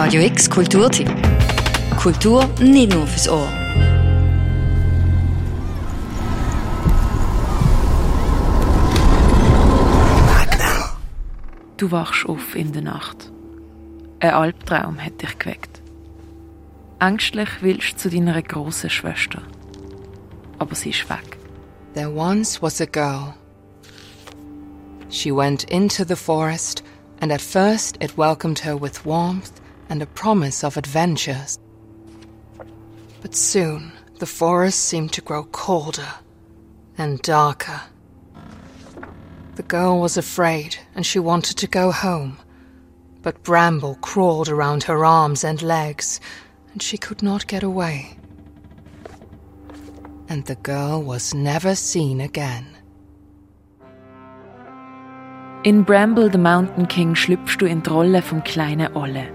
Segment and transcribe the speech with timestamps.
[0.00, 1.10] Radio X Kulturtipp.
[2.00, 3.48] Kultur nicht nur fürs Ohr.
[11.76, 13.32] Du wachst auf in der Nacht.
[14.20, 15.82] Ein Albtraum hat dich geweckt.
[17.00, 19.42] Ängstlich willst du zu deiner grossen Schwester.
[20.60, 21.38] Aber sie ist weg.
[21.94, 23.34] There once was a girl.
[25.10, 26.84] She went into the forest,
[27.20, 29.58] and at first it welcomed her with warmth
[29.88, 31.58] and a promise of adventures.
[33.20, 36.14] But soon the forest seemed to grow colder
[36.96, 37.80] and darker.
[39.54, 42.38] The girl was afraid and she wanted to go home.
[43.22, 46.20] But bramble crawled around her arms and legs,
[46.72, 48.16] and she could not get away.
[50.28, 52.76] And the girl was never seen again.
[55.64, 59.28] In Bramble the Mountain King schlüpfst du in die Rolle vom kleinen Olle.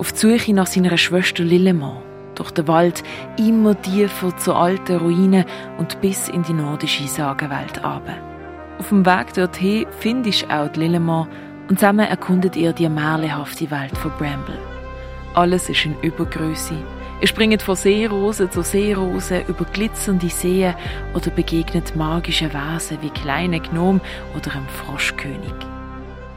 [0.00, 2.00] Auf die Suche nach seiner Schwester Lillemont.
[2.34, 3.02] Durch den Wald,
[3.36, 5.44] immer tiefer zur alten Ruine
[5.76, 8.16] und bis in die nordische Sagenwelt runter.
[8.78, 11.28] Auf dem Weg dorthin findest du auch die Lillemont
[11.68, 14.58] und zusammen erkundet ihr die märchenhafte Welt von Bramble.
[15.34, 16.82] Alles ist in Übergröße.
[17.20, 20.74] Ihr springt von Seerosen zu Seerosen über glitzernde Seen
[21.12, 24.00] oder begegnet magischen Wesen wie kleine Gnom
[24.34, 25.52] oder einem Froschkönig.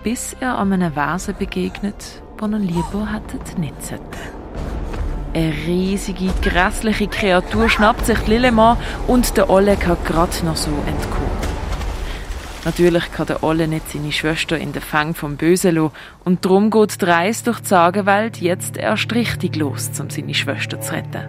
[0.03, 4.43] Bis er einem Wesen begegnet, das er lieber hätte nicht sollten.
[5.33, 11.23] Eine riesige, grässliche Kreatur schnappt sich Lillemann und der Olle kann gerade noch so entkommen.
[12.65, 15.91] Natürlich kann der Olle nicht seine Schwester in den Fang vom Bösen lassen,
[16.23, 20.79] und darum geht die Reise durch die Sagenwelt jetzt erst richtig los, um seine Schwester
[20.79, 21.27] zu retten.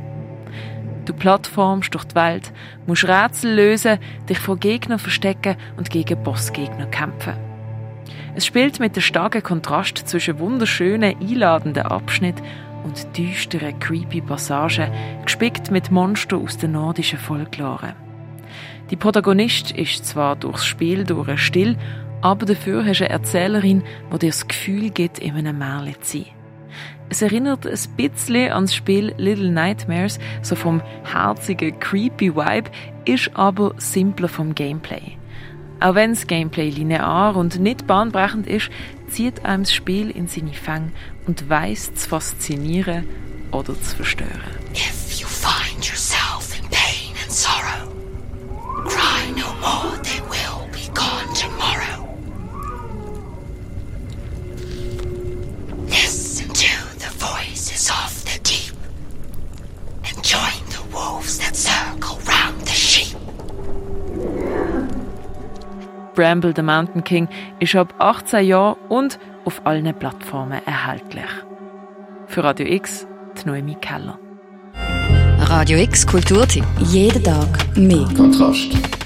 [1.06, 2.52] Du plattformst durch die Welt,
[2.86, 7.34] musst Rätsel lösen, dich vor Gegnern verstecken und gegen Bossgegner kämpfen.
[8.36, 12.42] Es spielt mit dem starken Kontrast zwischen wunderschönen, einladenden Abschnitten
[12.82, 14.90] und düsteren, creepy Passagen,
[15.24, 17.94] gespickt mit Monstern aus den nordischen Folklore.
[18.90, 21.76] Die Protagonist ist zwar durchs Spiel durch still,
[22.22, 26.18] aber dafür hast du eine Erzählerin, die dir das Gefühl gibt, in einem Märchen zu
[26.18, 26.26] sein.
[27.10, 32.70] Es erinnert ein bisschen an das Spiel Little Nightmares, so vom herzigen, creepy Vibe,
[33.04, 35.16] ist aber simpler vom Gameplay.
[35.84, 38.70] Auch wenn das Gameplay linear und nicht bahnbrechend ist,
[39.10, 40.92] zieht einem das Spiel in seine Fänge
[41.26, 43.06] und weiß zu faszinieren
[43.52, 44.30] oder zu verstören.
[44.72, 47.92] If you find yourself in pain and sorrow,
[48.86, 52.08] cry no more, they will be gone tomorrow.
[55.90, 58.74] Listen to the voices of the deep
[60.08, 61.93] and join the wolves that circle
[66.14, 67.28] Bramble the Mountain King
[67.60, 71.30] ist ab 18 Jahren und auf allen Plattformen erhältlich.
[72.26, 74.18] Für Radio X, die Noemi Keller.
[75.38, 76.64] Radio X Kulturtipp.
[76.80, 78.08] Jeden Tag mehr.
[78.16, 79.03] Kontrast.